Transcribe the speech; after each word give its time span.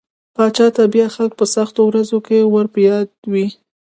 پاچا 0.35 0.67
ته 0.75 0.83
بيا 0.93 1.07
خلک 1.15 1.33
په 1.39 1.45
سختو 1.55 1.81
ورځو 1.85 2.17
کې 2.27 2.37
ور 2.53 2.65
په 2.73 2.79
ياد 2.87 3.07
وي. 3.31 3.47